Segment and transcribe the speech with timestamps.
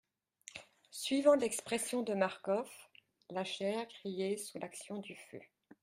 [0.89, 2.89] Suivant l'expression de Marcof,
[3.29, 5.39] la chair grillait sous l'action du feu.